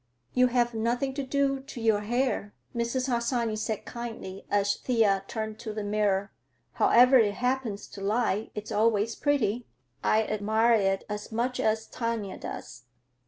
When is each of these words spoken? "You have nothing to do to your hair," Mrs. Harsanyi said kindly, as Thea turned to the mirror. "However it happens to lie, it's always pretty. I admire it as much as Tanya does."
"You 0.33 0.47
have 0.47 0.73
nothing 0.73 1.13
to 1.13 1.21
do 1.21 1.59
to 1.59 1.79
your 1.79 1.99
hair," 1.99 2.55
Mrs. 2.75 3.07
Harsanyi 3.07 3.55
said 3.55 3.85
kindly, 3.85 4.47
as 4.49 4.77
Thea 4.77 5.23
turned 5.27 5.59
to 5.59 5.73
the 5.73 5.83
mirror. 5.83 6.31
"However 6.71 7.19
it 7.19 7.35
happens 7.35 7.85
to 7.89 8.01
lie, 8.01 8.49
it's 8.55 8.71
always 8.71 9.13
pretty. 9.13 9.67
I 10.03 10.23
admire 10.23 10.73
it 10.73 11.03
as 11.07 11.31
much 11.31 11.59
as 11.59 11.85
Tanya 11.85 12.39
does." 12.39 12.85